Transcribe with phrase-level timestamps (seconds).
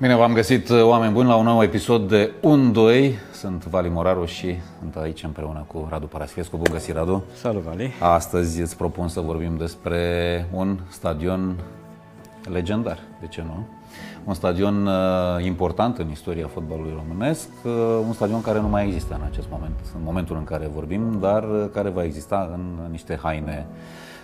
[0.00, 3.18] Bine, v-am găsit, uh, oameni buni, la un nou episod de 1-2.
[3.32, 6.56] Sunt Vali Moraru și sunt aici împreună cu Radu Paraschiescu.
[6.56, 7.24] Bun găsit, Radu!
[7.34, 7.92] Salut, Vali!
[8.00, 11.56] Astăzi îți propun să vorbim despre un stadion
[12.50, 13.66] legendar, de ce nu?
[14.24, 17.72] Un stadion uh, important în istoria fotbalului românesc, uh,
[18.06, 21.44] un stadion care nu mai există în acest moment, în momentul în care vorbim, dar
[21.72, 23.66] care va exista în niște haine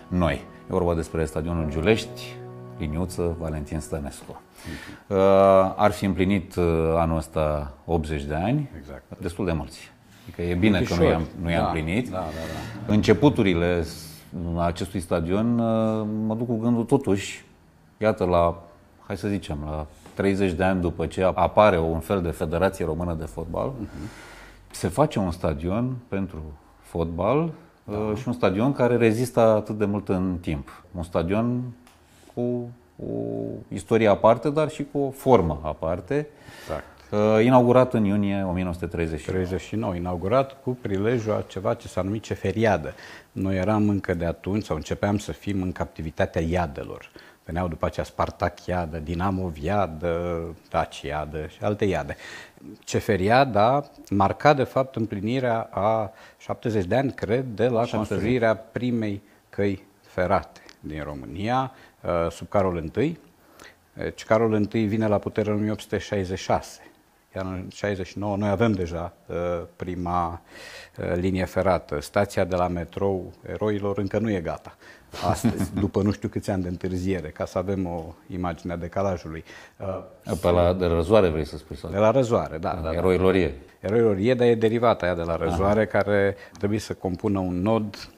[0.09, 0.34] noi.
[0.61, 2.37] E vorba despre stadionul Giulești,
[2.79, 4.41] Liniuță, Valentin Stănescu.
[5.06, 5.16] Uh,
[5.77, 6.64] ar fi împlinit uh,
[6.96, 9.04] anul ăsta 80 de ani, exact.
[9.20, 9.92] destul de mulți.
[10.23, 12.10] Adică e bine că nu i-am, nu i-am da, împlinit.
[12.10, 12.23] Da, da,
[12.87, 12.92] da.
[12.92, 13.84] Începuturile
[14.59, 17.45] acestui stadion uh, mă duc cu gândul totuși,
[17.98, 18.62] iată la,
[19.06, 23.15] hai să zicem, la 30 de ani după ce apare un fel de Federație Română
[23.15, 24.09] de Fotbal, uh-huh.
[24.70, 26.42] se face un stadion pentru
[26.80, 27.52] fotbal
[27.84, 28.15] da.
[28.15, 30.84] și un stadion care rezistă atât de mult în timp.
[30.93, 31.62] Un stadion
[32.34, 33.12] cu o
[33.68, 36.28] istorie aparte, dar și cu o formă aparte.
[36.62, 36.84] Exact.
[37.10, 39.45] Uh, inaugurat în iunie 1939.
[39.45, 42.95] 39, inaugurat cu prilejul a ceva ce s-a numit ceferiadă.
[43.32, 47.10] Noi eram încă de atunci, sau începeam să fim în captivitatea iadelor.
[47.45, 52.16] Veneau după aceea Spartac iadă, Dinamo iadă, Daci iadă și alte iade.
[52.78, 57.95] Ceferiada marca de fapt împlinirea a 70 de ani, cred, de la 70.
[57.95, 61.73] construirea primei căi ferate din România,
[62.04, 63.18] Uh, sub Carol I.
[63.93, 66.81] Deci Carol I vine la putere în 1866.
[67.37, 69.37] Iar în 69 noi avem deja uh,
[69.77, 70.43] prima
[70.99, 72.00] uh, linie ferată.
[72.00, 74.77] Stația de la metrou eroilor încă nu e gata
[75.28, 79.44] astăzi, după nu știu câți ani de întârziere, ca să avem o imagine a decalajului.
[80.41, 81.77] Pe la de răzoare vrei să spui?
[81.77, 81.91] Sau?
[81.91, 82.75] De la răzoare, da.
[82.75, 82.93] da, da.
[82.93, 83.55] Eroilor e.
[83.81, 85.99] Eroilor e, dar e derivata aia de la răzoare, Aha.
[85.99, 88.09] care trebuie să compună un nod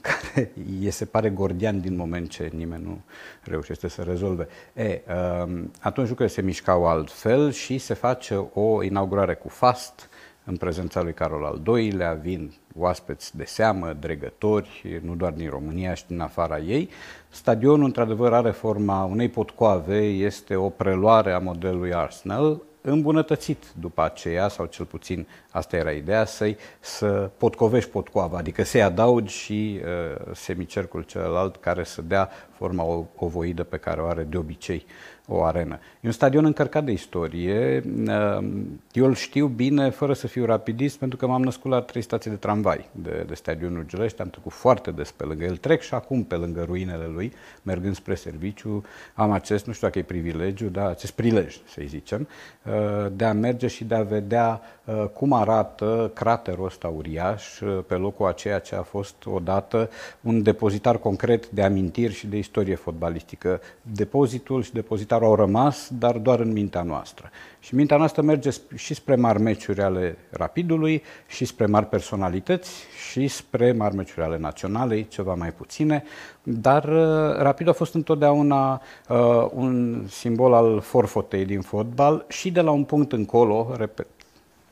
[0.00, 0.52] care
[0.82, 3.00] e, se pare gordian din moment ce nimeni nu
[3.42, 4.48] reușește să rezolve.
[4.72, 5.00] E,
[5.42, 10.08] um, atunci lucrurile se mișcau altfel și se face o inaugurare cu fast
[10.44, 15.94] în prezența lui Carol al II-lea, vin oaspeți de seamă, dregători, nu doar din România
[15.94, 16.88] și din afara ei.
[17.28, 24.48] Stadionul, într-adevăr, are forma unei potcoave, este o preluare a modelului Arsenal, îmbunătățit după aceea,
[24.48, 30.34] sau cel puțin asta era ideea, să să potcovești potcoava, adică să-i adaugi și uh,
[30.34, 32.30] semicercul celălalt care să dea
[32.60, 34.86] forma ovoidă pe care o are de obicei
[35.30, 35.78] o arenă.
[36.00, 37.82] E un stadion încărcat de istorie.
[38.06, 42.02] Ehm, eu îl știu bine, fără să fiu rapidist, pentru că m-am născut la trei
[42.02, 44.20] stații de tramvai de, de stadionul Giulești.
[44.20, 45.56] Am trecut foarte des pe lângă el.
[45.56, 47.32] Trec și acum pe lângă ruinele lui,
[47.62, 48.84] mergând spre serviciu.
[49.14, 52.28] Am acest, nu știu dacă e privilegiu, dar acest prilej, să-i zicem,
[52.62, 52.72] eh,
[53.12, 57.94] de a merge și de a vedea eh, cum arată craterul ăsta uriaș eh, pe
[57.94, 59.90] locul aceea ce a fost odată
[60.20, 63.60] un depozitar concret de amintiri și de istorie fotbalistică.
[63.82, 67.30] Depozitul și depozitarul care au rămas, dar doar în mintea noastră.
[67.58, 72.70] Și mintea noastră merge și spre mari meciuri ale Rapidului, și spre mari personalități,
[73.10, 76.04] și spre mari meciuri ale naționalei, ceva mai puține,
[76.42, 82.60] dar uh, Rapidul a fost întotdeauna uh, un simbol al forfotei din fotbal și de
[82.60, 84.06] la un punct încolo, repet,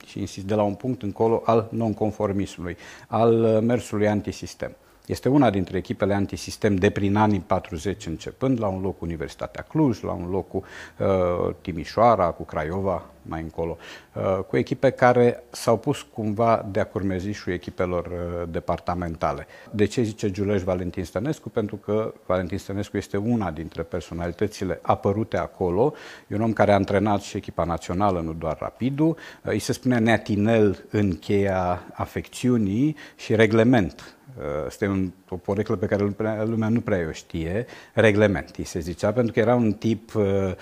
[0.06, 2.76] și insist, de la un punct încolo al nonconformismului,
[3.08, 4.76] al uh, mersului antisistem.
[5.08, 10.02] Este una dintre echipele antisistem de prin anii 40 începând, la un loc Universitatea Cluj,
[10.02, 10.64] la un loc cu
[10.98, 13.76] uh, Timișoara, cu Craiova, mai încolo,
[14.12, 19.46] uh, cu echipe care s-au pus cumva de-a curmezișul echipelor uh, departamentale.
[19.70, 21.48] De ce zice Giuleș Valentin Stănescu?
[21.48, 25.92] Pentru că Valentin Stănescu este una dintre personalitățile apărute acolo.
[26.26, 29.08] E un om care a antrenat și echipa națională, nu doar Rapidul.
[29.08, 34.18] Uh, îi se spune neatinel în cheia afecțiunii și reglement
[34.66, 36.02] este un, o poreclă pe care
[36.44, 40.52] lumea nu prea o știe, reglement, îi se zicea, pentru că era un tip uh,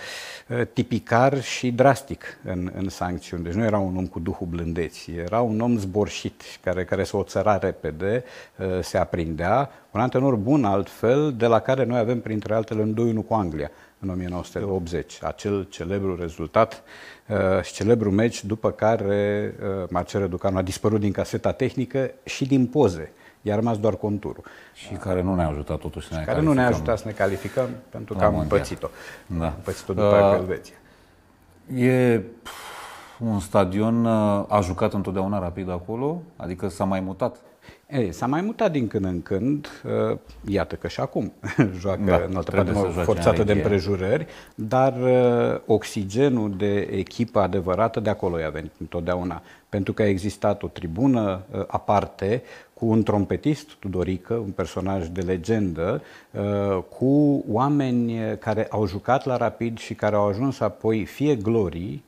[0.72, 3.44] tipicar și drastic în, în sancțiuni.
[3.44, 7.16] Deci nu era un om cu duhul blândeții, era un om zborșit, care, care se
[7.16, 8.24] oțăra repede,
[8.56, 13.22] uh, se aprindea, un antenor bun altfel, de la care noi avem printre altele în
[13.24, 16.82] 2-1 cu Anglia în 1980, acel celebru rezultat
[17.28, 22.46] uh, și celebru meci după care uh, Marcel Reducanu a dispărut din caseta tehnică și
[22.46, 24.44] din poze i-a rămas doar conturul.
[24.74, 26.54] Și care nu ne-a ajutat totuși să ne care calificăm.
[26.54, 28.58] nu ne-a ajutat să ne calificăm, pentru că am mondial.
[28.58, 28.88] pățit-o.
[29.26, 29.46] Da.
[29.46, 30.74] Am pățit-o după uh, Elveția.
[31.74, 32.22] E
[33.18, 36.22] un stadion uh, a jucat întotdeauna rapid acolo?
[36.36, 37.40] Adică s-a mai mutat?
[37.90, 39.68] Ei, s-a mai mutat din când în când,
[40.10, 40.18] uh,
[40.48, 41.32] iată că și acum
[41.80, 42.72] joacă da, în altă parte
[43.02, 49.92] forțată de împrejurări, dar uh, oxigenul de echipă adevărată de acolo i-a venit întotdeauna, pentru
[49.92, 52.42] că a existat o tribună uh, aparte
[52.74, 56.02] cu un trompetist, Tudorică, un personaj de legendă,
[56.98, 62.04] cu oameni care au jucat la Rapid și care au ajuns apoi fie glorii,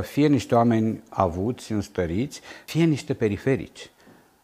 [0.00, 3.90] fie niște oameni avuți, înstăriți, fie niște periferici.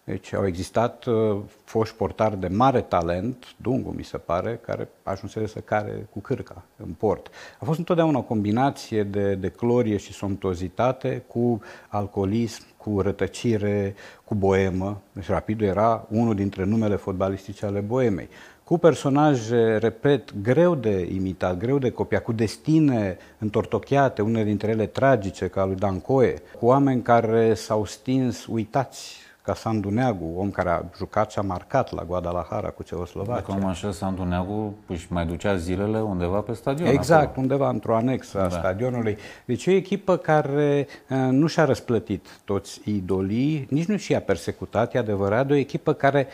[0.05, 5.47] Deci au existat uh, foști portari de mare talent, Dungu mi se pare, care ajunsese
[5.47, 7.31] să care cu cârca în port.
[7.61, 14.35] A fost întotdeauna o combinație de, de clorie și somtozitate cu alcoolism, cu rătăcire, cu
[14.35, 15.01] boemă.
[15.13, 18.29] Deci Rapidul era unul dintre numele fotbalistice ale boemei
[18.65, 24.87] cu personaje, repet, greu de imitat, greu de copiat, cu destine întortocheate, unele dintre ele
[24.87, 30.69] tragice, ca lui Dancoe, cu oameni care s-au stins uitați ca Sandu Neagu, om care
[30.69, 33.45] a jucat și a marcat la Guadalajara cu Ceoslovacia.
[33.47, 36.89] Dacă așa, Sandu Neagu își mai ducea zilele undeva pe stadion.
[36.89, 37.41] Exact, acolo.
[37.41, 38.59] undeva într-o anexă a da.
[38.59, 39.17] stadionului.
[39.45, 44.95] Deci e o echipă care uh, nu și-a răsplătit toți idolii, nici nu și-a persecutat,
[44.95, 46.27] e adevărat, de o echipă care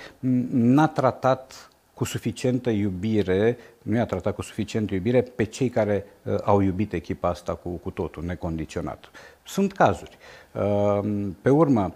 [0.50, 6.34] n-a tratat cu suficientă iubire, nu i-a tratat cu suficientă iubire pe cei care uh,
[6.42, 9.10] au iubit echipa asta cu, cu totul, necondiționat.
[9.42, 10.18] Sunt cazuri.
[10.52, 11.94] Uh, pe urmă,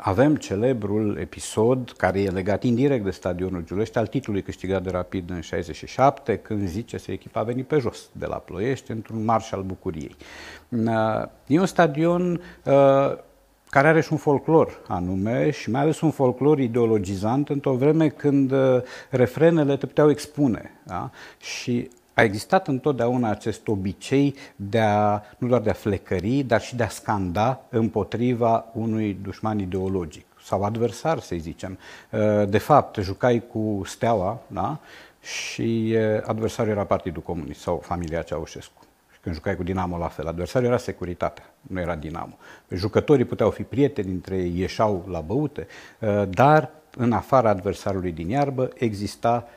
[0.00, 5.30] avem celebrul episod care e legat indirect de stadionul Giulești al titlului câștigat de Rapid
[5.30, 9.52] în 67, când zice să echipa a venit pe jos de la Ploiești într-un marș
[9.52, 10.16] al bucuriei.
[11.46, 13.16] E un stadion uh,
[13.70, 18.52] care are și un folclor anume și mai ales un folclor ideologizant într-o vreme când
[18.52, 20.70] uh, refrenele te puteau expune.
[20.86, 21.10] Da?
[21.38, 21.90] Și
[22.20, 26.82] a existat întotdeauna acest obicei de a, nu doar de a flecări, dar și de
[26.82, 31.78] a scanda împotriva unui dușman ideologic sau adversar, să zicem.
[32.10, 34.78] Uh, de fapt, jucai cu Steaua, da?
[35.20, 38.82] și uh, adversarul era Partidul Comunist sau familia Ceaușescu.
[39.12, 40.26] Și când jucai cu Dinamo, la fel.
[40.26, 42.38] Adversarul era securitatea, nu era Dinamo.
[42.68, 45.66] Jucătorii puteau fi prieteni între ei, ieșau la băute,
[45.98, 49.48] uh, dar în afara adversarului din iarbă exista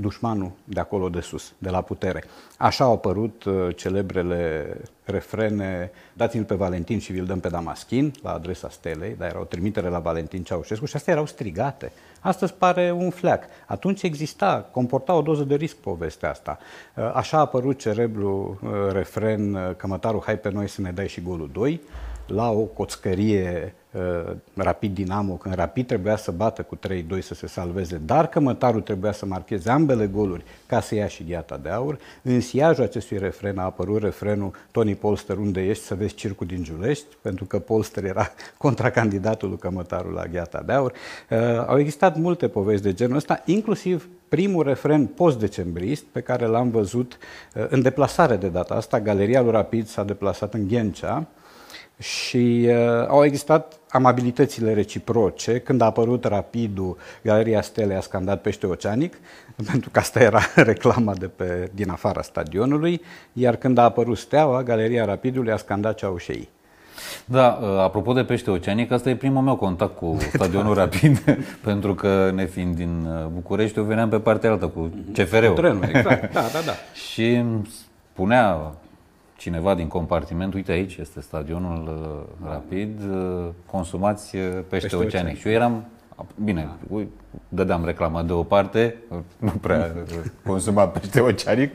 [0.00, 2.24] dușmanul de acolo de sus, de la putere.
[2.58, 8.32] Așa au apărut uh, celebrele refrene Dați-l pe Valentin și vi-l dăm pe Damaschin la
[8.32, 11.92] adresa stelei, dar era o trimitere la Valentin Ceaușescu și astea erau strigate.
[12.20, 13.44] Astăzi pare un fleac.
[13.66, 16.58] Atunci exista, comporta o doză de risc povestea asta.
[16.96, 21.08] Uh, așa a apărut cerebru uh, refren uh, Cămătarul, hai pe noi să ne dai
[21.08, 21.80] și golul 2,
[22.26, 23.79] la o coțcărie uh,
[24.54, 26.78] Rapid Dinamo, când Rapid trebuia să bată cu 3-2
[27.20, 31.56] să se salveze, dar Cămătarul trebuia să marcheze ambele goluri ca să ia și gheata
[31.56, 31.98] de aur.
[32.22, 36.62] În siajul acestui refren a apărut refrenul Tony Polster, unde ești să vezi circul din
[36.62, 40.92] Giulești, pentru că Polster era contracandidatul lui Cămătarul la gheata de aur.
[41.30, 46.70] Uh, au existat multe povesti de genul ăsta, inclusiv primul refren post-decembrist pe care l-am
[46.70, 47.18] văzut
[47.54, 49.00] uh, în deplasare de data asta.
[49.00, 51.26] Galeria lui Rapid s-a deplasat în Ghencea,
[52.00, 55.58] și uh, au existat amabilitățile reciproce.
[55.58, 59.18] Când a apărut Rapidul, Galeria Stele a scandat pește oceanic,
[59.70, 63.00] pentru că asta era reclama de pe, din afara stadionului,
[63.32, 66.48] iar când a apărut Steaua, Galeria Rapidului a scandat Ceaușei.
[67.24, 71.24] Da, uh, apropo de pește oceanic, asta e primul meu contact cu stadionul Rapid,
[71.62, 75.54] pentru că ne fiind din uh, București, eu veneam pe partea altă cu CFR-ul.
[75.54, 76.72] Trenul, exact, da, da, da.
[76.94, 77.44] și
[78.12, 78.74] spunea
[79.40, 81.88] cineva din compartiment, uite aici este stadionul
[82.42, 85.14] uh, rapid, uh, consumați uh, pește, pește oceanic.
[85.14, 85.38] oceanic.
[85.38, 85.84] Și eu eram,
[86.44, 87.02] bine, da.
[87.48, 88.96] dădeam reclama deoparte,
[89.38, 89.94] nu prea
[90.44, 91.74] consuma pește oceanic.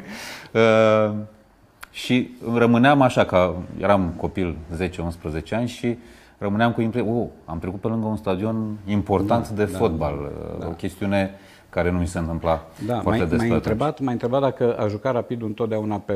[1.92, 5.98] Și rămâneam așa, că eram copil 10-11 ani și
[6.38, 10.32] rămâneam cu impresia, oh, am trecut pe lângă un stadion important da, de da, fotbal,
[10.60, 10.68] da.
[10.68, 11.32] o chestiune
[11.76, 14.88] care nu mi se întâmpla da, foarte mai, des mai întrebat, mai întrebat dacă a
[14.88, 16.14] jucat rapid întotdeauna pe,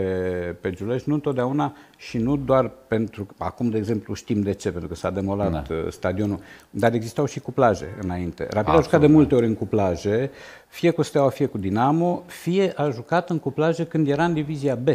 [0.61, 4.89] pe Giulești, nu întotdeauna și nu doar pentru, acum de exemplu știm de ce, pentru
[4.89, 5.75] că s-a demolat da.
[5.75, 8.43] Uh, stadionul, dar existau și cuplaje înainte.
[8.43, 8.79] Rapid Absolut.
[8.79, 10.31] a jucat de multe ori în cuplaje,
[10.67, 14.75] fie cu Steaua, fie cu Dinamo, fie a jucat în cuplaje când era în divizia
[14.75, 14.87] B.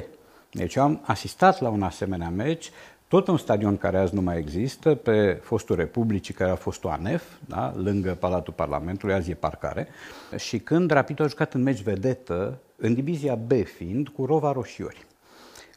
[0.50, 2.70] Deci eu am asistat la un asemenea meci,
[3.14, 6.88] tot un stadion care azi nu mai există, pe fostul Republicii, care a fost o
[6.88, 9.88] ANEF, da, lângă Palatul Parlamentului, azi e parcare,
[10.36, 15.06] și când Rapid a jucat în meci vedetă, în divizia B fiind, cu Rova Roșiori.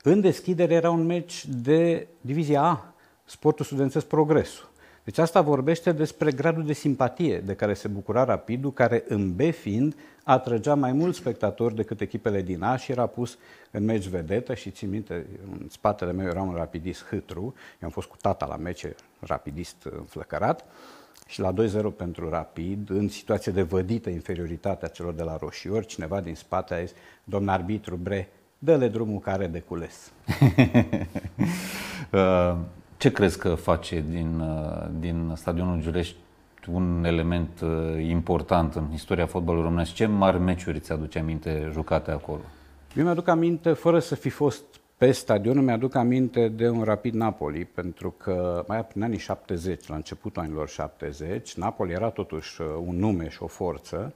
[0.03, 2.93] În deschidere era un meci de divizia A,
[3.25, 4.66] Sportul Studențesc Progresul.
[5.07, 9.41] Deci asta vorbește despre gradul de simpatie de care se bucura Rapidul, care în B
[9.41, 13.37] fiind atrăgea mai mulți spectatori decât echipele din A și era pus
[13.71, 17.89] în meci vedetă și țin minte, în spatele meu era un rapidist hâtru, eu am
[17.89, 20.65] fost cu tata la mece, rapidist înflăcărat,
[21.27, 21.55] și la 2-0
[21.97, 26.73] pentru Rapid, în situație de vădită inferioritate a celor de la Roșiori, cineva din spate
[26.73, 29.95] a zis, domn arbitru Bre, dă-le drumul care de cules.
[32.11, 32.57] Uh,
[32.97, 36.15] ce crezi că face din, uh, din stadionul Giulești
[36.71, 37.69] un element uh,
[38.07, 39.93] important în istoria fotbalului românesc?
[39.93, 42.41] Ce mari meciuri ți-aduce aminte jucate acolo?
[42.95, 44.63] Eu mi-aduc aminte, fără să fi fost
[44.97, 49.95] pe stadion, mi-aduc aminte de un Rapid Napoli, pentru că mai prin anii 70, la
[49.95, 54.13] începutul anilor 70, Napoli era totuși un nume și o forță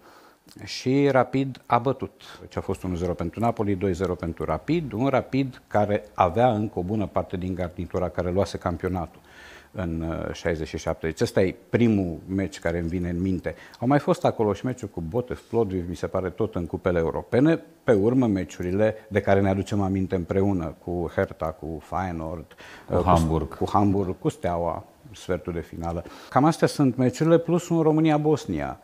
[0.64, 2.22] și Rapid a bătut.
[2.50, 3.80] Ce a fost 1-0 pentru Napoli, 2-0
[4.20, 9.22] pentru Rapid, un Rapid care avea încă o bună parte din garnitura care luase campionatul
[9.72, 11.06] în 67.
[11.06, 13.56] Uh, deci ăsta e primul meci care îmi vine în minte.
[13.80, 17.00] Au mai fost acolo și meciuri cu Botev, Plodviv, mi se pare tot în cupele
[17.00, 17.64] europene.
[17.84, 22.56] Pe urmă meciurile de care ne aducem aminte împreună cu Hertha, cu Feyenoord,
[22.88, 23.56] cu, uh, Hamburg.
[23.58, 26.04] cu Hamburg, cu Steaua, sfertul de finală.
[26.30, 28.80] Cam astea sunt meciurile plus un România-Bosnia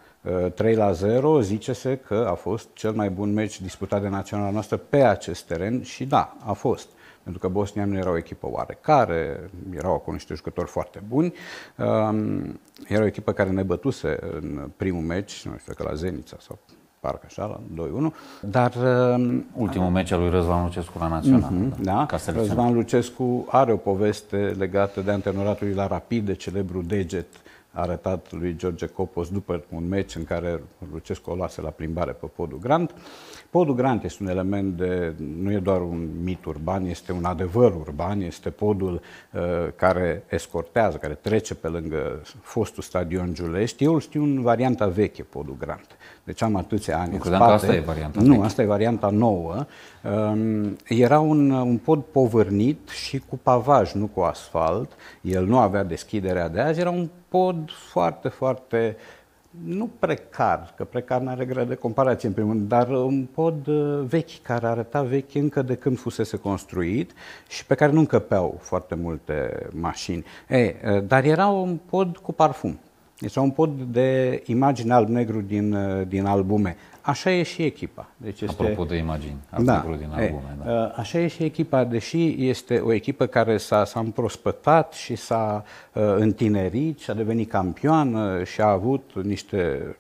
[0.56, 4.78] 3 la 0, zice-se că a fost cel mai bun meci disputat de naționala noastră
[4.78, 6.88] pe acest teren și da, a fost.
[7.24, 11.34] Pentru că Bosnia nu era o echipă oarecare, erau acolo niște jucători foarte buni.
[11.76, 16.38] Um, era o echipă care ne bătuse în primul meci, nu știu că la Zenița
[16.40, 16.60] sau
[17.00, 18.14] parcă așa, la 2-1.
[18.42, 18.74] Dar...
[19.16, 21.52] Um, Ultimul meci al lui Răzvan Lucescu la Național.
[21.52, 22.32] Uh-huh, da, da.
[22.32, 27.28] Răzvan Lucescu are o poveste legată de antenoratul la Rapid, de celebru deget
[27.78, 32.26] arătat lui George Copos după un meci în care Lucescu o lase la plimbare pe
[32.36, 32.96] podul Grant.
[33.50, 37.74] Podul Grant este un element de, nu e doar un mit urban, este un adevăr
[37.76, 39.02] urban, este podul
[39.34, 39.42] uh,
[39.76, 43.84] care escortează, care trece pe lângă fostul stadion Giulești.
[43.84, 45.98] Eu îl știu în varianta veche, podul Grant.
[46.28, 47.38] Deci am atâția ani nu, în spate.
[47.38, 48.46] Că asta e varianta Nu, veche.
[48.46, 49.66] asta e varianta nouă.
[50.04, 54.92] Um, era un, un pod povârnit și cu pavaj, nu cu asfalt.
[55.22, 58.98] El nu avea deschiderea de azi, era un pod foarte, foarte
[59.66, 63.68] nu precar, că precar nu are grad de comparație în primul rând, dar un pod
[63.68, 67.12] uh, vechi, care arăta vechi încă de când fusese construit
[67.48, 70.26] și pe care nu încăpeau foarte multe mașini.
[70.50, 72.80] Ei, uh, dar era un pod cu parfum.
[73.20, 76.76] Este un pod de imagini alb-negru din, uh, din albume.
[77.02, 78.10] Așa e și echipa.
[78.18, 78.62] Deci este...
[78.62, 80.58] Apropo de imagini, da, din albume.
[80.60, 80.86] E, da.
[80.86, 86.04] Așa e și echipa, deși este o echipă care s-a, s-a împrospătat și s-a uh,
[86.18, 89.96] întinerit și a devenit campioană și a avut niște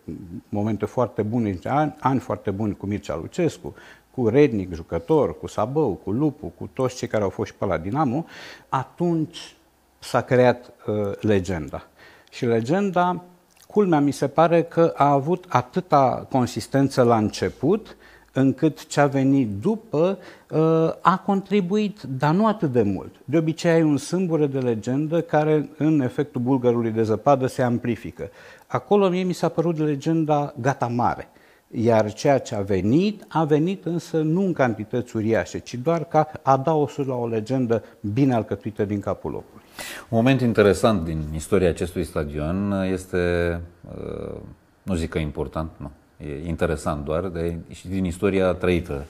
[0.49, 3.75] momente foarte bune, niște ani, ani foarte buni cu Mircea Lucescu,
[4.11, 7.65] cu Rednic, jucător, cu Sabău, cu Lupu, cu toți cei care au fost și pe
[7.65, 8.25] la Dinamo,
[8.69, 9.55] atunci
[9.99, 11.87] s-a creat uh, legenda.
[12.29, 13.23] Și legenda
[13.67, 17.97] Culmea mi se pare că a avut atâta consistență la început,
[18.33, 20.17] încât ce a venit după
[20.49, 20.59] uh,
[21.01, 23.15] a contribuit, dar nu atât de mult.
[23.25, 28.29] De obicei ai un sâmbure de legendă care în efectul bulgărului de zăpadă se amplifică.
[28.67, 31.29] Acolo mie mi s-a părut legenda gata mare.
[31.71, 36.31] Iar ceea ce a venit, a venit însă nu în cantități uriașe, ci doar ca
[36.41, 37.83] adaosuri la o legendă
[38.13, 39.63] bine alcătuită din capul locului.
[40.09, 43.59] Un moment interesant din istoria acestui stadion este,
[43.97, 44.35] uh,
[44.83, 49.05] nu zic că important, nu, e interesant doar, de, și din istoria trăită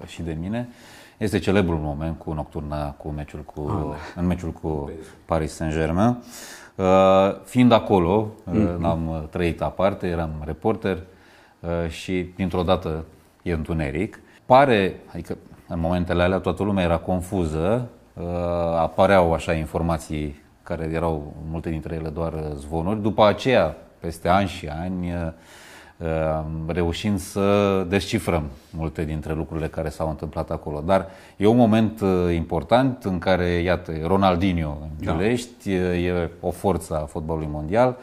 [0.00, 0.68] uh, și de mine,
[1.18, 3.96] este celebrul moment cu nocturna cu meciul cu, ah.
[4.16, 4.90] în meciul cu
[5.24, 6.16] Paris Saint-Germain.
[6.74, 6.84] Uh,
[7.44, 8.82] fiind acolo, mm-hmm.
[8.82, 10.98] am trăit aparte, eram reporter
[11.88, 13.04] și dintr-o dată
[13.42, 14.20] e întuneric.
[14.46, 15.36] Pare, adică
[15.68, 18.24] în momentele alea toată lumea era confuză Uh,
[18.78, 23.02] apăreau așa informații care erau multe dintre ele doar zvonuri.
[23.02, 25.32] După aceea, peste ani și ani, uh, uh,
[26.66, 30.82] reușind să descifrăm multe dintre lucrurile care s-au întâmplat acolo.
[30.86, 32.00] Dar e un moment
[32.34, 35.12] important în care, iată, Ronaldinho în da.
[35.12, 37.96] Giulești, e o forță a fotbalului mondial.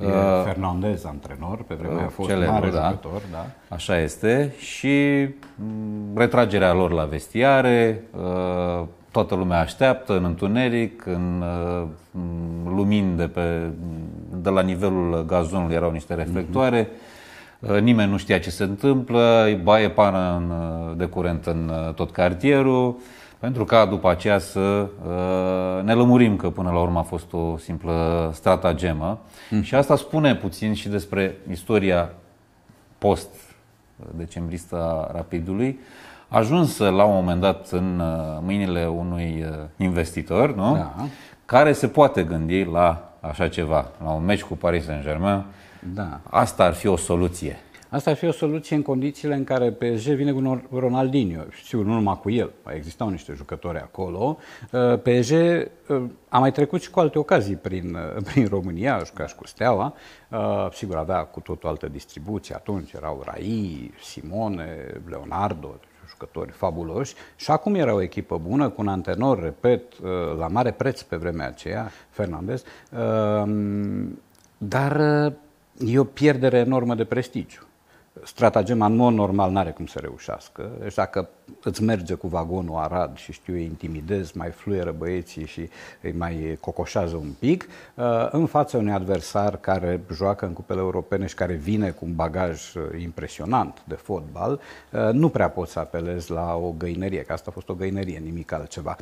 [0.00, 0.12] E uh,
[0.44, 2.88] Fernandez antrenor, pe vremea a fost celebru, mare da.
[2.88, 3.22] jucător.
[3.30, 3.46] Da.
[3.68, 4.54] Așa este.
[4.58, 11.86] Și mm, retragerea lor la vestiare, uh, toată lumea așteaptă în întuneric, în uh,
[12.64, 13.70] lumini de, pe,
[14.34, 17.17] de la nivelul gazonului erau niște reflectoare, mm-hmm.
[17.80, 22.96] Nimeni nu știa ce se întâmplă, baie pană în, uh, de curent în tot cartierul,
[23.38, 24.86] pentru ca după aceea să
[25.84, 29.18] ne lămurim că până la urmă a fost o simplă stratagemă.
[29.50, 29.62] Mm.
[29.62, 32.10] Și asta spune puțin și despre istoria
[32.98, 35.78] post-decembristă a Rapidului,
[36.28, 40.74] ajunsă la un moment dat în uh, mâinile unui uh, investitor, nu?
[40.74, 40.94] Da.
[41.44, 45.44] care se poate gândi la așa ceva la un meci cu Paris Saint-Germain,
[45.94, 46.20] Da.
[46.30, 47.58] asta ar fi o soluție.
[47.90, 51.42] Asta ar fi o soluție în condițiile în care PSG vine cu Ronaldinho.
[51.64, 54.38] Sigur, nu numai cu el, mai existau niște jucători acolo.
[54.72, 55.32] Uh, PSG
[55.88, 59.34] uh, a mai trecut și cu alte ocazii prin, uh, prin România, a jucat și
[59.34, 59.94] cu Steaua.
[60.72, 62.54] Sigur, avea cu totul altă distribuție.
[62.54, 65.74] Atunci erau Rai, Simone, Leonardo,
[66.08, 69.82] jucători fabuloși și acum era o echipă bună, cu un antenor, repet,
[70.38, 72.64] la mare preț pe vremea aceea, Fernandez,
[74.58, 74.96] dar
[75.86, 77.68] e o pierdere enormă de prestigiu
[78.24, 80.70] stratagema în mod normal nu are cum să reușească.
[80.80, 81.28] Deci dacă
[81.62, 85.68] îți merge cu vagonul Arad și știu, îi intimidezi, mai fluieră băieții și
[86.02, 91.26] îi mai cocoșează un pic, uh, în fața unui adversar care joacă în cupele europene
[91.26, 94.60] și care vine cu un bagaj uh, impresionant de fotbal,
[94.92, 98.18] uh, nu prea poți să apelezi la o găinărie, că asta a fost o găinărie,
[98.18, 98.96] nimic altceva.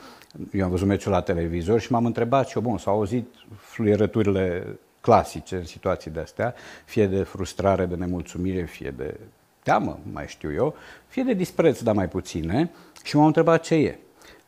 [0.53, 4.79] Eu am văzut meciul la televizor și m-am întrebat și eu, bun, s-au auzit fluierăturile
[5.07, 9.21] clasice în situații de astea, fie de frustrare, de nemulțumire, fie de
[9.63, 10.75] teamă, mai știu eu,
[11.07, 12.71] fie de dispreț, dar mai puține,
[13.05, 13.99] și m-am întrebat ce e.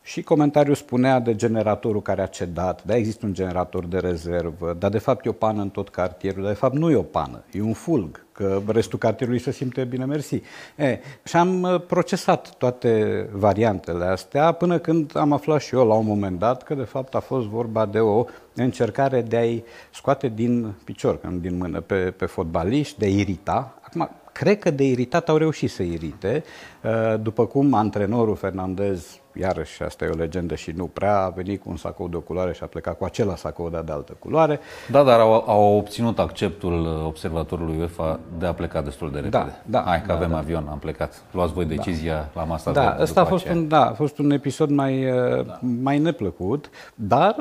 [0.09, 4.91] Și comentariul spunea de generatorul care a cedat, da, există un generator de rezervă, dar
[4.91, 7.45] de fapt e o pană în tot cartierul, dar de fapt nu e o pană,
[7.53, 10.43] e un fulg, că restul cartierului se simte bine, mersi.
[10.77, 15.95] E, și am uh, procesat toate variantele astea până când am aflat și eu la
[15.95, 18.25] un moment dat că de fapt a fost vorba de o
[18.55, 23.75] încercare de a-i scoate din picior, din mână, pe, pe fotbaliști, de a irita.
[23.81, 26.45] Acum, cred că de iritat au reușit să irite,
[26.83, 31.63] uh, după cum antrenorul Fernandez, iarăși asta e o legendă și nu prea, a venit
[31.63, 34.61] cu un sacou de culoare și a plecat cu acela sacou de altă culoare.
[34.91, 39.61] Da, dar au, au obținut acceptul observatorului UEFA de a pleca destul de repede.
[39.65, 40.37] Da, da, Hai că da, avem da.
[40.37, 41.23] avion, am plecat.
[41.31, 42.41] Luați voi decizia da.
[42.41, 45.05] la masa Da, de ăsta a fost, un, da, a fost un episod mai,
[45.47, 45.59] da.
[45.83, 47.37] mai neplăcut, dar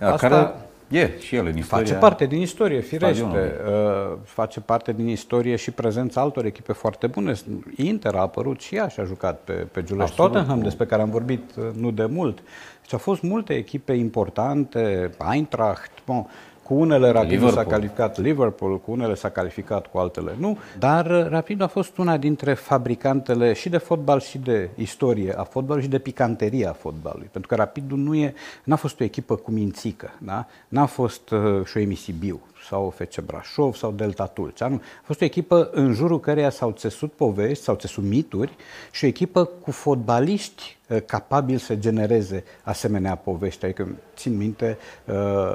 [0.00, 0.54] asta...
[0.90, 1.84] Care E și el în istoria.
[1.84, 3.14] Face parte din istorie, firește.
[3.14, 4.18] stadionului.
[4.24, 7.34] Face parte din istorie și prezența altor echipe foarte bune.
[7.76, 10.10] Inter a apărut și ea și a jucat pe, pe Giulești.
[10.10, 10.32] Absolut.
[10.32, 12.42] Tottenham, despre care am vorbit uh, nu de mult.
[12.80, 16.26] Deci au fost multe echipe importante, Eintracht, bon,
[16.64, 17.78] cu unele Rapidul s-a Liverpool.
[17.78, 22.16] calificat Liverpool, cu unele s-a calificat, cu altele nu, dar uh, Rapidul a fost una
[22.16, 27.28] dintre fabricantele și de fotbal și de istorie a fotbalului și de picanterie a fotbalului.
[27.32, 30.46] Pentru că Rapidul nu e, n-a fost o echipă cu mințică, da?
[30.68, 34.68] n-a fost uh, și o Emisibiu sau FC Brașov sau Delta Tulcea.
[34.68, 34.74] Nu.
[34.74, 38.56] A fost o echipă în jurul căreia s-au țesut povești, s-au țesut mituri
[38.92, 43.64] și o echipă cu fotbaliști uh, capabili să genereze asemenea povești.
[43.64, 45.14] Adică țin minte uh,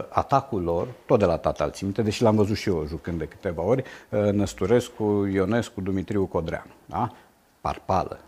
[0.09, 3.17] atacul lor, tot de la tata îl țin minte, deși l-am văzut și eu jucând
[3.17, 6.71] de câteva ori, uh, Năsturescu, Ionescu, Dumitriu Codreanu.
[6.85, 7.11] Da?
[7.61, 8.19] Parpală,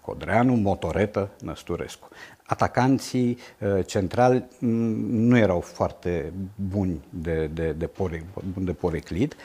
[0.00, 2.08] Codreanu, Motoretă, Năsturescu.
[2.52, 4.66] Atacanții uh, centrali m,
[5.28, 6.32] nu erau foarte
[6.70, 9.36] buni de, de, de, pore, buni de poreclit.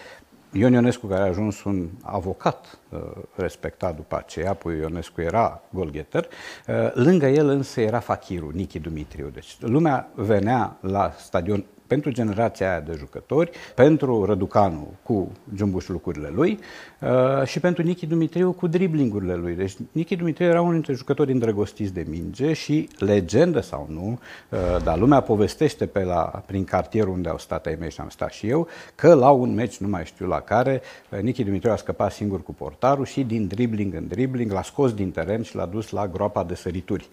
[0.51, 2.86] Ion Ionescu, care a ajuns un avocat uh,
[3.35, 6.27] respectat după aceea, apoi Ionescu era golgheter,
[6.67, 9.29] uh, lângă el însă era Fachiru, Nichi Dumitriu.
[9.33, 16.29] Deci lumea venea la stadion pentru generația aia de jucători, pentru Răducanu cu jumbuș lucrurile
[16.33, 16.59] lui
[17.01, 19.53] uh, și pentru Nichi Dumitriu cu driblingurile lui.
[19.53, 24.19] Deci Nichi Dumitriu era unul dintre jucători îndrăgostiți de minge și legendă sau nu,
[24.49, 28.09] uh, dar lumea povestește pe la, prin cartierul unde au stat ai mei și am
[28.09, 31.71] stat și eu, că la un meci, nu mai știu la care, uh, Nichi Dumitriu
[31.71, 35.55] a scăpat singur cu portarul și din dribling în dribling l-a scos din teren și
[35.55, 37.09] l-a dus la groapa de sărituri.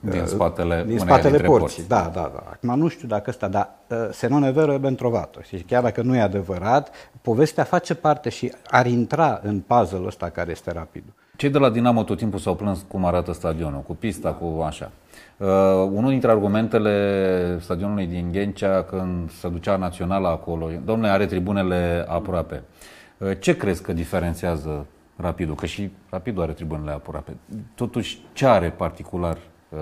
[0.00, 1.82] Din spatele din uneia spatele dintre porții.
[1.82, 1.88] porți.
[1.88, 2.42] Da, da, da.
[2.50, 5.40] Acum nu știu dacă ăsta, dar uh, se non è vero e ben trovato.
[5.40, 6.90] Și chiar dacă nu e adevărat,
[7.22, 11.02] povestea face parte și ar intra în puzzle ăsta care este rapid.
[11.36, 14.90] Cei de la Dinamo tot timpul s-au plâns cum arată stadionul, cu pista, cu așa.
[15.36, 15.48] Uh,
[15.92, 22.62] unul dintre argumentele stadionului din Ghencea, când se ducea naționala acolo, domnule, are tribunele aproape.
[23.18, 25.54] Uh, ce crezi că diferențiază Rapidul?
[25.54, 27.36] Că și Rapidul are tribunele aproape.
[27.74, 29.78] Totuși, ce are particular uh,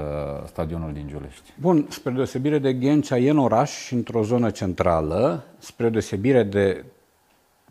[0.47, 1.53] stadionul din Giulești?
[1.61, 6.85] Bun, spre deosebire de Ghencea, e în oraș și într-o zonă centrală, spre deosebire de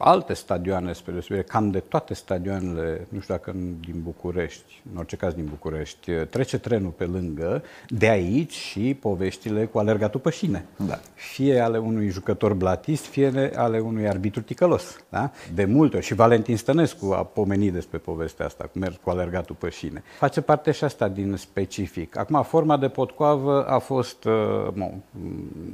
[0.01, 5.15] alte stadioane, spre deosebire cam de toate stadioanele, nu știu dacă din București, în orice
[5.15, 10.65] caz din București, trece trenul pe lângă, de aici și poveștile cu alergatul pe șine.
[10.87, 10.99] Da.
[11.13, 14.95] Fie ale unui jucător blatist, fie ale unui arbitru ticălos.
[15.09, 15.31] Da?
[15.53, 19.55] De multe ori, și Valentin Stănescu a pomenit despre povestea asta, cu mers cu alergatul
[19.55, 20.03] pe șine.
[20.17, 22.17] Face parte și asta din specific.
[22.17, 24.91] Acum, forma de potcoavă a fost uh, mo,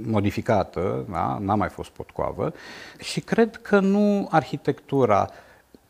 [0.03, 1.37] modificată, da?
[1.41, 2.53] n-a mai fost potcoavă
[2.99, 5.29] și cred că nu arhitectura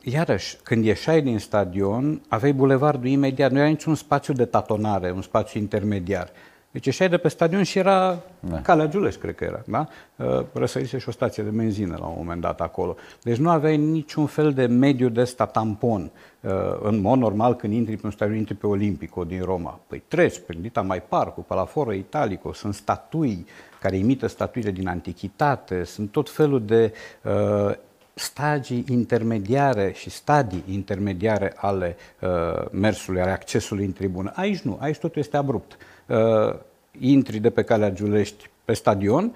[0.07, 5.21] Iarăși, când ieșai din stadion, aveai bulevardul imediat, nu era niciun spațiu de tatonare, un
[5.21, 6.29] spațiu intermediar.
[6.71, 8.61] Deci ieșeai de pe stadion și era da.
[8.61, 9.87] Calea Giulești, cred că era, da?
[10.15, 12.95] Uh, răsărise și o stație de benzină la un moment dat acolo.
[13.21, 16.11] Deci nu aveai niciun fel de mediu de ăsta tampon.
[16.41, 19.79] Uh, în mod normal, când intri pe un stadion, intri pe Olimpico din Roma.
[19.87, 23.45] Păi treci prin Dita Mai Parcu, pe la Foro Italico, sunt statui
[23.79, 27.75] care imită statuile din antichitate, sunt tot felul de uh,
[28.15, 32.29] stagii intermediare și stadii intermediare ale uh,
[32.71, 34.31] mersului, ale accesului în tribună.
[34.35, 35.77] Aici nu, aici totul este abrupt.
[36.05, 36.55] Uh,
[36.99, 39.35] intri de pe calea Giulești pe stadion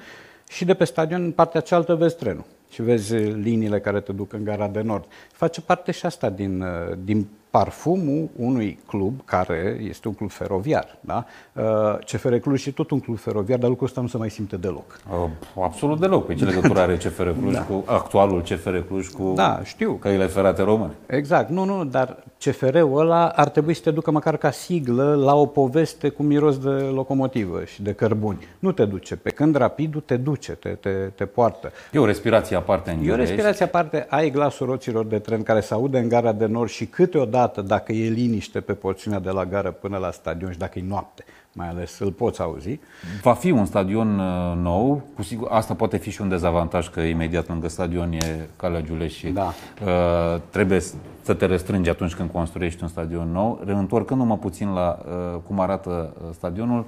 [0.49, 4.33] și de pe stadion în partea cealaltă vezi trenul și vezi liniile care te duc
[4.33, 5.05] în gara de nord.
[5.31, 10.97] Face parte și asta din, uh, din parfumul unui club care este un club feroviar.
[10.99, 11.25] Da?
[11.53, 11.63] Uh,
[12.05, 14.99] CFR Cluj și tot un club feroviar, dar lucrul ăsta nu se mai simte deloc.
[15.11, 15.29] Uh,
[15.63, 16.25] absolut deloc.
[16.25, 17.61] Pe ce legătură are CFR Cluj da.
[17.61, 19.93] cu actualul CFR Cluj cu da, știu.
[19.93, 20.91] căile ferate române?
[21.05, 21.49] Exact.
[21.49, 25.45] Nu, nu, dar CFR-ul ăla ar trebui să te ducă măcar ca siglă la o
[25.45, 28.47] poveste cu miros de locomotivă și de cărbuni.
[28.59, 29.15] Nu te duce.
[29.15, 31.71] Pe când rapidul te duce, te, te, te poartă.
[31.91, 34.05] E o respirație aparte în E o respirație aparte.
[34.09, 37.61] Ai glasul roților de tren care se aude în gara de nord și câteodată dată,
[37.61, 41.23] dacă e liniște pe porțiunea de la gară până la stadion și dacă e noapte,
[41.53, 42.79] mai ales îl poți auzi.
[43.21, 46.99] Va fi un stadion uh, nou, cu sigur, asta poate fi și un dezavantaj că
[46.99, 49.53] imediat lângă stadion e Calea Giulești și da.
[49.85, 50.79] uh, trebuie
[51.21, 53.61] să te restrângi atunci când construiești un stadion nou.
[53.65, 56.85] Reîntorcându-mă puțin la uh, cum arată uh, stadionul,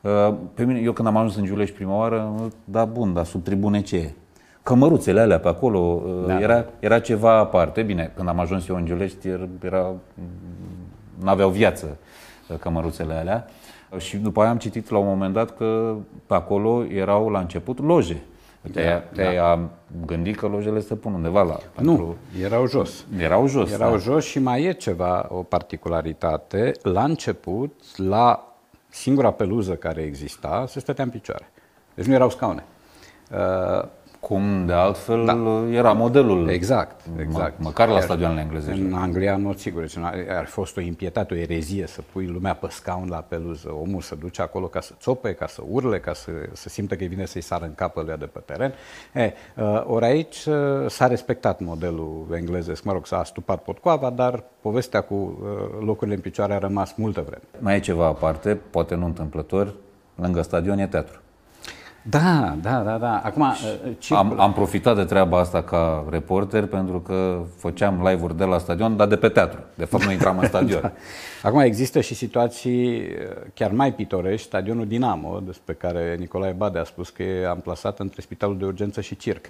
[0.00, 2.32] uh, pe mine, eu când am ajuns în Giulești prima oară,
[2.64, 4.12] da bun, dar sub tribune ce e?
[4.64, 6.40] Cămăruțele alea pe acolo, uh, da.
[6.40, 7.82] era, era ceva aparte.
[7.82, 9.28] Bine, când am ajuns eu în Giulești,
[9.62, 9.92] era,
[11.22, 11.96] n-aveau viață
[12.48, 13.46] uh, cămăruțele alea.
[13.98, 15.94] Și după aia am citit la un moment dat că
[16.26, 18.22] pe acolo erau la început loje.
[18.72, 19.68] Te-ai, te da.
[20.06, 21.58] gândit că lojele se pun undeva la...
[21.80, 22.16] Nu, pentru...
[22.42, 23.04] erau jos.
[23.18, 23.96] Erau jos, Erau da.
[23.96, 26.72] jos și mai e ceva, o particularitate.
[26.82, 28.54] La început, la
[28.88, 31.50] singura peluză care exista, se stătea în picioare.
[31.94, 32.64] Deci nu erau scaune.
[33.30, 33.88] Uh,
[34.26, 35.64] cum de altfel da.
[35.70, 36.48] era modelul.
[36.48, 37.58] Exact, exact.
[37.58, 38.72] Mă, măcar la stadioanele engleze.
[38.72, 39.96] În Anglia, nu sigur, deci
[40.28, 43.72] ar fost o impietate, o erezie să pui lumea pe scaun la peluză.
[43.80, 47.04] Omul să duce acolo ca să țope, ca să urle, ca să, să simtă că
[47.04, 48.72] vine să-i sară în capă de pe teren.
[49.12, 50.54] E, uh, ori aici uh,
[50.86, 52.84] s-a respectat modelul englezesc.
[52.84, 57.20] Mă rog, s-a stupat potcoava, dar povestea cu uh, locurile în picioare a rămas multă
[57.20, 57.42] vreme.
[57.58, 59.74] Mai e ceva aparte, poate nu întâmplător,
[60.14, 61.18] lângă stadion e teatru.
[62.10, 63.20] Da, da, da, da.
[63.24, 64.14] Acum, uh, ce...
[64.14, 68.96] am, am profitat de treaba asta ca reporter pentru că făceam live-uri de la stadion,
[68.96, 69.60] dar de pe teatru.
[69.74, 70.80] De fapt, nu intram în stadion.
[70.80, 70.92] da.
[71.42, 73.06] Acum există și situații uh,
[73.54, 78.20] chiar mai pitorești, stadionul Dinamo, despre care Nicolae Bade a spus că e amplasat între
[78.20, 79.44] spitalul de urgență și circ,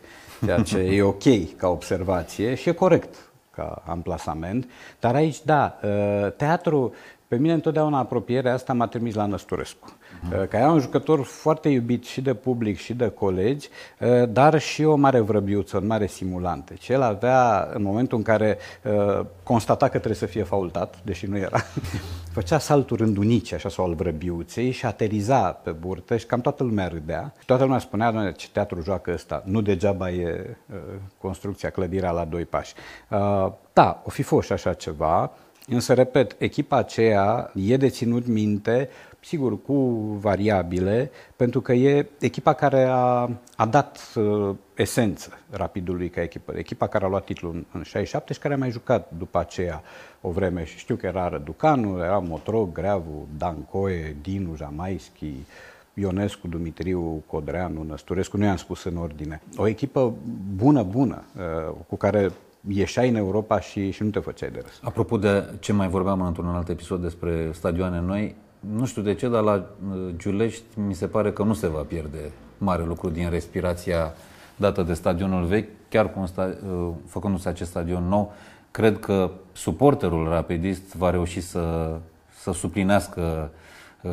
[0.45, 3.15] ceea ce e ok ca observație și e corect
[3.55, 4.71] ca amplasament.
[5.01, 6.95] Dar aici, da, uh, teatru,
[7.35, 9.93] pe mine întotdeauna apropierea asta m-a trimis la Năsturescu.
[9.93, 10.49] Uh-huh.
[10.49, 13.69] Că era un jucător foarte iubit și de public și de colegi,
[14.01, 16.69] uh, dar și o mare vrăbiuță, un mare simulant.
[16.69, 21.27] Deci el avea, în momentul în care uh, constata că trebuie să fie faultat, deși
[21.27, 21.59] nu era,
[22.37, 26.89] făcea salturi rândunici, așa, sau al vrăbiuței și ateriza pe burtă și cam toată lumea
[26.89, 27.35] râdea.
[27.39, 30.57] Și toată lumea spunea, doamne, ce teatru joacă ăsta, nu degeaba e
[31.19, 32.75] construcția, clădirea la doi pași.
[33.73, 35.33] Da, o fi fost și așa ceva,
[35.67, 38.89] Însă, repet, echipa aceea e de ținut minte
[39.25, 39.75] sigur, cu
[40.21, 46.53] variabile, pentru că e echipa care a, a dat uh, esență rapidului ca echipă.
[46.57, 49.83] Echipa care a luat titlul în, în 67 și care a mai jucat după aceea
[50.21, 50.65] o vreme.
[50.65, 55.35] Și știu că era Răducanu, era Motrog, Greavu, Dancoe, Dinu, Jamaischi,
[55.95, 59.43] Ionescu, Dumitriu, Codreanu, Năsturescu, nu i-am spus în ordine.
[59.57, 60.15] O echipă
[60.55, 62.33] bună, bună, uh, cu care
[62.69, 64.81] ieșai în Europa și, și nu te făceai de râs.
[64.83, 69.29] Apropo de ce mai vorbeam într-un alt episod despre stadioane noi, nu știu de ce,
[69.29, 73.31] dar la uh, Giulești mi se pare că nu se va pierde mare lucru din
[73.31, 74.15] respirația
[74.57, 78.33] dată de stadionul vechi, chiar cu un sta- uh, făcându-se acest stadion nou,
[78.71, 81.97] cred că suporterul rapidist va reuși să,
[82.39, 83.51] să suplinească
[84.03, 84.11] uh,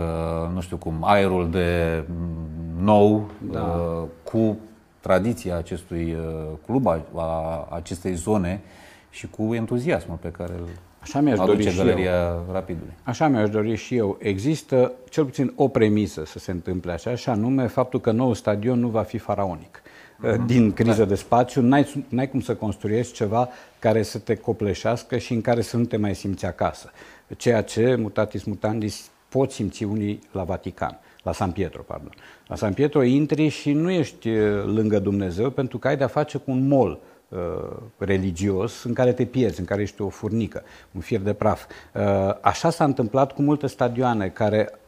[0.53, 3.79] nu știu cum, aerul de mm, nou da.
[4.23, 4.57] cu
[5.01, 6.17] tradiția acestui
[6.65, 8.61] club, a, a acestei zone
[9.09, 10.67] și cu entuziasmul pe care îl
[11.01, 12.45] Așa mi-aș dori și galeria eu.
[12.51, 12.93] Rapidului.
[13.03, 14.17] Așa mi-aș dori și eu.
[14.19, 18.79] Există cel puțin o premisă să se întâmple așa, și anume faptul că nou stadion
[18.79, 19.81] nu va fi faraonic.
[19.81, 20.45] Uh-huh.
[20.45, 21.07] Din criză da.
[21.07, 25.61] de spațiu, n-ai, n-ai cum să construiești ceva care să te copleșească și în care
[25.61, 26.91] să nu te mai simți acasă.
[27.37, 32.12] Ceea ce, mutatis mutandis, pot simți unii la Vatican la San Pietro, pardon.
[32.47, 36.38] La San Pietro intri și nu ești uh, lângă Dumnezeu pentru că ai de-a face
[36.38, 36.99] cu un mol
[37.31, 41.65] Uh, religios în care te pierzi, în care ești o furnică, un fier de praf.
[41.93, 42.01] Uh,
[42.41, 44.79] așa s-a întâmplat cu multe stadioane care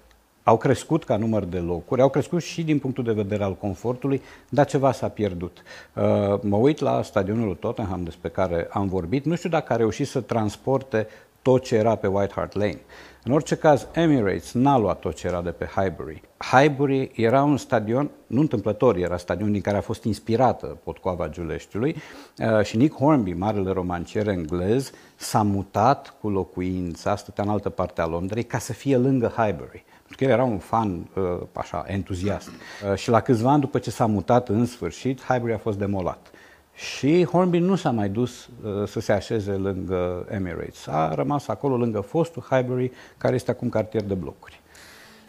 [0.43, 4.21] au crescut ca număr de locuri, au crescut și din punctul de vedere al confortului,
[4.49, 5.61] dar ceva s-a pierdut.
[5.93, 6.03] Uh,
[6.41, 10.21] mă uit la stadionul Tottenham despre care am vorbit, nu știu dacă a reușit să
[10.21, 11.07] transporte
[11.41, 12.79] tot ce era pe White Hart Lane.
[13.25, 16.21] În orice caz, Emirates n-a luat tot ce era de pe Highbury.
[16.37, 21.95] Highbury era un stadion, nu întâmplător, era stadion din care a fost inspirată potcoava Giuleștiului
[22.37, 28.01] uh, și Nick Hornby, marele romancier englez, s-a mutat cu locuința, stătea în altă parte
[28.01, 29.83] a Londrei, ca să fie lângă Highbury.
[29.97, 32.49] Pentru că el era un fan uh, așa, entuziast.
[32.49, 36.31] Uh, și la câțiva ani după ce s-a mutat în sfârșit, Highbury a fost demolat.
[36.73, 40.87] Și Hornby nu s-a mai dus uh, să se așeze lângă Emirates.
[40.87, 44.61] A rămas acolo lângă fostul Highbury, care este acum cartier de blocuri.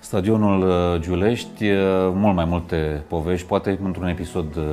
[0.04, 1.78] Stadionul uh, Giulești, uh,
[2.14, 4.64] mult mai multe povești, poate într-un episod uh,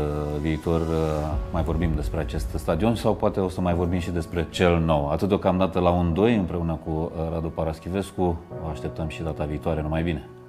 [0.41, 0.81] viitor
[1.51, 5.09] mai vorbim despre acest stadion sau poate o să mai vorbim și despre cel nou.
[5.09, 10.03] Atât deocamdată la un 2 împreună cu Radu Paraschivescu, o așteptăm și data viitoare, numai
[10.03, 10.40] bine!